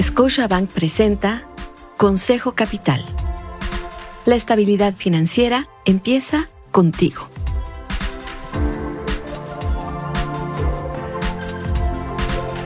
[0.00, 1.42] Scotiabank presenta
[1.96, 3.04] Consejo Capital.
[4.26, 7.28] La estabilidad financiera empieza contigo.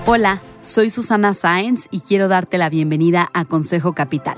[0.04, 4.36] Hola, soy Susana Sáenz y quiero darte la bienvenida a Consejo Capital.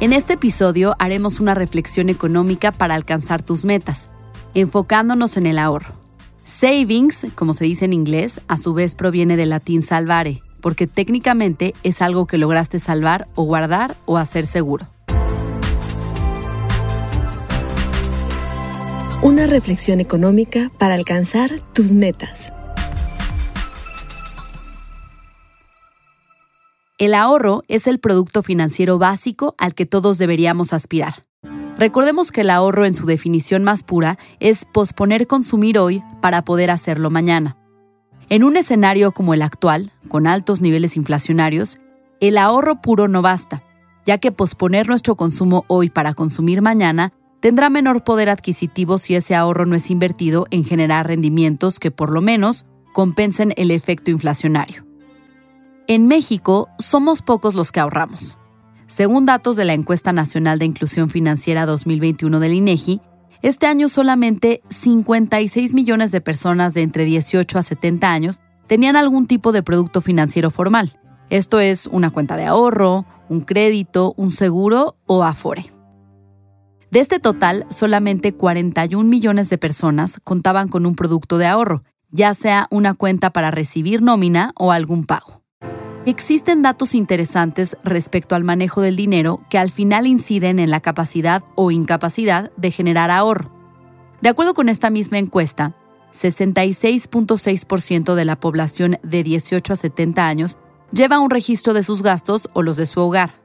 [0.00, 4.10] En este episodio haremos una reflexión económica para alcanzar tus metas,
[4.52, 5.94] enfocándonos en el ahorro.
[6.44, 11.74] Savings, como se dice en inglés, a su vez proviene del latín salvare, porque técnicamente
[11.82, 14.86] es algo que lograste salvar o guardar o hacer seguro.
[19.20, 22.52] Una reflexión económica para alcanzar tus metas.
[26.98, 31.24] El ahorro es el producto financiero básico al que todos deberíamos aspirar.
[31.78, 36.70] Recordemos que el ahorro en su definición más pura es posponer consumir hoy para poder
[36.70, 37.56] hacerlo mañana.
[38.32, 41.76] En un escenario como el actual, con altos niveles inflacionarios,
[42.18, 43.62] el ahorro puro no basta,
[44.06, 49.34] ya que posponer nuestro consumo hoy para consumir mañana tendrá menor poder adquisitivo si ese
[49.34, 54.86] ahorro no es invertido en generar rendimientos que por lo menos compensen el efecto inflacionario.
[55.86, 58.38] En México somos pocos los que ahorramos.
[58.86, 63.02] Según datos de la Encuesta Nacional de Inclusión Financiera 2021 del INEGI,
[63.42, 69.26] este año solamente 56 millones de personas de entre 18 a 70 años tenían algún
[69.26, 70.98] tipo de producto financiero formal.
[71.28, 75.70] Esto es una cuenta de ahorro, un crédito, un seguro o Afore.
[76.90, 82.34] De este total, solamente 41 millones de personas contaban con un producto de ahorro, ya
[82.34, 85.41] sea una cuenta para recibir nómina o algún pago.
[86.04, 91.44] Existen datos interesantes respecto al manejo del dinero que al final inciden en la capacidad
[91.54, 93.52] o incapacidad de generar ahorro.
[94.20, 95.76] De acuerdo con esta misma encuesta,
[96.12, 100.58] 66.6% de la población de 18 a 70 años
[100.90, 103.40] lleva un registro de sus gastos o los de su hogar.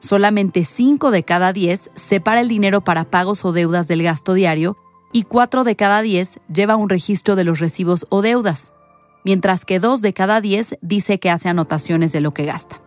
[0.00, 4.76] Solamente 5 de cada 10 separa el dinero para pagos o deudas del gasto diario
[5.12, 8.72] y 4 de cada 10 lleva un registro de los recibos o deudas
[9.24, 12.80] mientras que dos de cada diez dice que hace anotaciones de lo que gasta.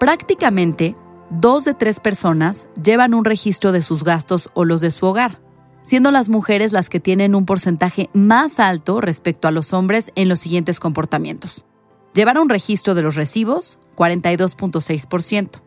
[0.00, 0.96] Prácticamente,
[1.30, 5.40] dos de tres personas llevan un registro de sus gastos o los de su hogar,
[5.82, 10.28] siendo las mujeres las que tienen un porcentaje más alto respecto a los hombres en
[10.28, 11.64] los siguientes comportamientos.
[12.14, 15.62] Llevar un registro de los recibos, 42.6%.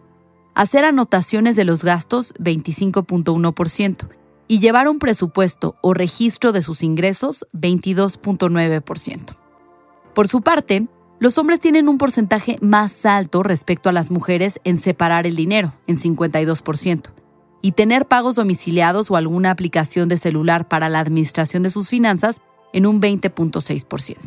[0.53, 4.09] Hacer anotaciones de los gastos, 25.1%.
[4.47, 9.41] Y llevar un presupuesto o registro de sus ingresos, 22.9%.
[10.13, 10.88] Por su parte,
[11.19, 15.73] los hombres tienen un porcentaje más alto respecto a las mujeres en separar el dinero,
[15.88, 17.11] en 52%,
[17.61, 22.41] y tener pagos domiciliados o alguna aplicación de celular para la administración de sus finanzas
[22.73, 24.17] en un 20.6%.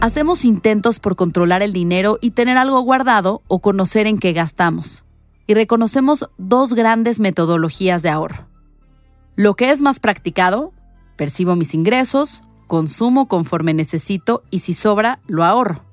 [0.00, 5.04] Hacemos intentos por controlar el dinero y tener algo guardado o conocer en qué gastamos.
[5.46, 8.48] Y reconocemos dos grandes metodologías de ahorro.
[9.36, 10.72] Lo que es más practicado,
[11.16, 12.40] percibo mis ingresos,
[12.72, 15.84] consumo conforme necesito y si sobra, lo ahorro.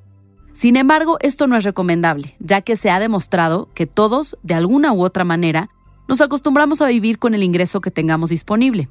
[0.53, 4.93] Sin embargo, esto no es recomendable, ya que se ha demostrado que todos, de alguna
[4.93, 5.69] u otra manera,
[6.07, 8.87] nos acostumbramos a vivir con el ingreso que tengamos disponible.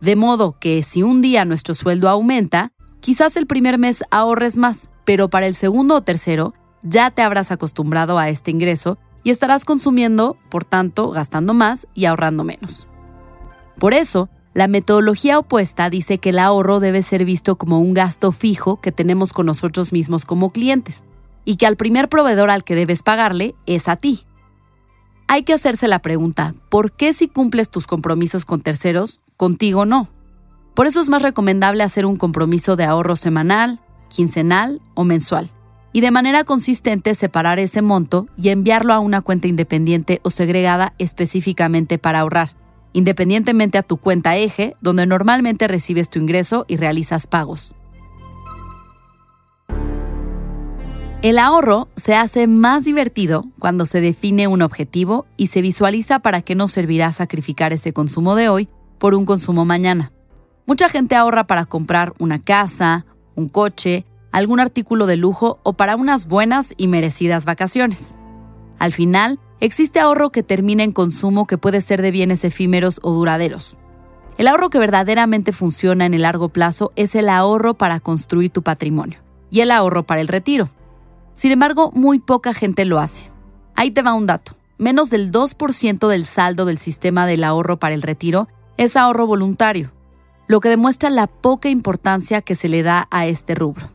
[0.00, 4.90] De modo que si un día nuestro sueldo aumenta, quizás el primer mes ahorres más,
[5.04, 6.52] pero para el segundo o tercero
[6.82, 12.06] ya te habrás acostumbrado a este ingreso y estarás consumiendo, por tanto, gastando más y
[12.06, 12.88] ahorrando menos.
[13.78, 18.32] Por eso, la metodología opuesta dice que el ahorro debe ser visto como un gasto
[18.32, 21.04] fijo que tenemos con nosotros mismos como clientes
[21.44, 24.26] y que al primer proveedor al que debes pagarle es a ti.
[25.28, 30.08] Hay que hacerse la pregunta, ¿por qué si cumples tus compromisos con terceros, contigo no?
[30.74, 35.48] Por eso es más recomendable hacer un compromiso de ahorro semanal, quincenal o mensual,
[35.92, 40.94] y de manera consistente separar ese monto y enviarlo a una cuenta independiente o segregada
[40.98, 42.60] específicamente para ahorrar
[42.92, 47.74] independientemente a tu cuenta eje, donde normalmente recibes tu ingreso y realizas pagos.
[51.22, 56.40] El ahorro se hace más divertido cuando se define un objetivo y se visualiza para
[56.40, 60.12] qué nos servirá sacrificar ese consumo de hoy por un consumo mañana.
[60.64, 63.04] Mucha gente ahorra para comprar una casa,
[63.34, 68.14] un coche, algún artículo de lujo o para unas buenas y merecidas vacaciones.
[68.80, 73.12] Al final, existe ahorro que termina en consumo que puede ser de bienes efímeros o
[73.12, 73.76] duraderos.
[74.38, 78.62] El ahorro que verdaderamente funciona en el largo plazo es el ahorro para construir tu
[78.62, 80.70] patrimonio y el ahorro para el retiro.
[81.34, 83.30] Sin embargo, muy poca gente lo hace.
[83.76, 84.56] Ahí te va un dato.
[84.78, 88.48] Menos del 2% del saldo del sistema del ahorro para el retiro
[88.78, 89.92] es ahorro voluntario,
[90.48, 93.90] lo que demuestra la poca importancia que se le da a este rubro.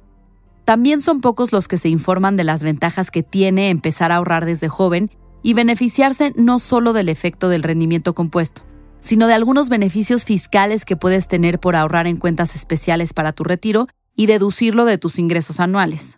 [0.66, 4.46] También son pocos los que se informan de las ventajas que tiene empezar a ahorrar
[4.46, 5.12] desde joven
[5.44, 8.64] y beneficiarse no solo del efecto del rendimiento compuesto,
[9.00, 13.44] sino de algunos beneficios fiscales que puedes tener por ahorrar en cuentas especiales para tu
[13.44, 16.18] retiro y deducirlo de tus ingresos anuales.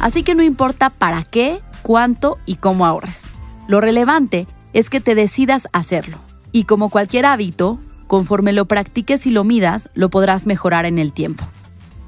[0.00, 3.34] Así que no importa para qué, cuánto y cómo ahorres.
[3.68, 6.18] Lo relevante es que te decidas hacerlo.
[6.50, 11.12] Y como cualquier hábito, conforme lo practiques y lo midas, lo podrás mejorar en el
[11.12, 11.44] tiempo.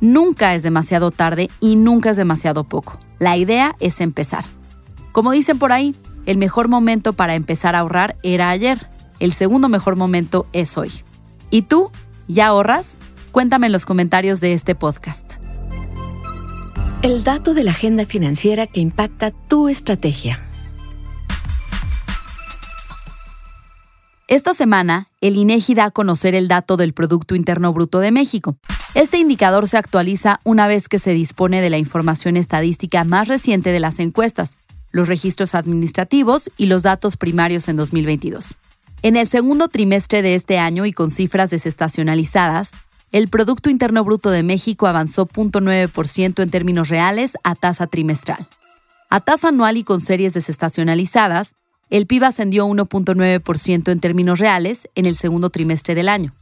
[0.01, 2.99] Nunca es demasiado tarde y nunca es demasiado poco.
[3.19, 4.45] La idea es empezar.
[5.13, 5.95] Como dicen por ahí,
[6.27, 8.87] el mejor momento para empezar a ahorrar era ayer.
[9.21, 10.91] El segundo mejor momento es hoy.
[11.51, 11.91] ¿Y tú?
[12.27, 12.97] ¿Ya ahorras?
[13.31, 15.35] Cuéntame en los comentarios de este podcast.
[17.03, 20.41] El dato de la agenda financiera que impacta tu estrategia.
[24.27, 28.57] Esta semana, el INEGI da a conocer el dato del Producto Interno Bruto de México.
[28.95, 33.73] Este indicador se actualiza una vez que se dispone de la información estadística más reciente
[33.73, 34.53] de las encuestas,
[34.93, 38.55] los registros administrativos y los datos primarios en 2022.
[39.03, 42.71] En el segundo trimestre de este año y con cifras desestacionalizadas,
[43.11, 48.49] el Producto Interno Bruto de México avanzó 0.9% en términos reales a tasa trimestral.
[49.11, 51.55] A tasa anual y con series desestacionalizadas,
[51.91, 56.33] el PIB ascendió 1.9% en términos reales en el segundo trimestre del año.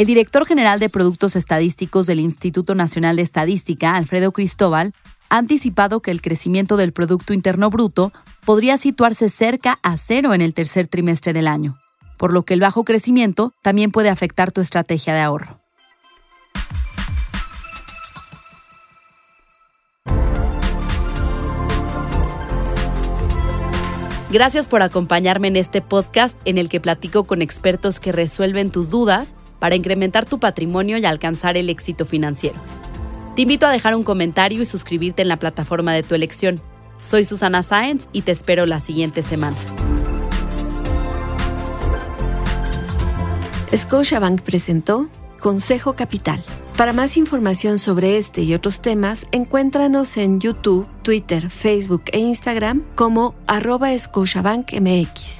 [0.00, 4.94] El director general de Productos Estadísticos del Instituto Nacional de Estadística, Alfredo Cristóbal,
[5.28, 8.10] ha anticipado que el crecimiento del Producto Interno Bruto
[8.46, 11.78] podría situarse cerca a cero en el tercer trimestre del año,
[12.16, 15.60] por lo que el bajo crecimiento también puede afectar tu estrategia de ahorro.
[24.30, 28.88] Gracias por acompañarme en este podcast en el que platico con expertos que resuelven tus
[28.88, 32.58] dudas para incrementar tu patrimonio y alcanzar el éxito financiero.
[33.36, 36.60] Te invito a dejar un comentario y suscribirte en la plataforma de tu elección.
[37.00, 39.56] Soy Susana Sáenz y te espero la siguiente semana.
[43.74, 45.08] Scotiabank presentó
[45.38, 46.42] Consejo Capital.
[46.76, 52.82] Para más información sobre este y otros temas, encuéntranos en YouTube, Twitter, Facebook e Instagram
[52.94, 55.39] como arroba MX.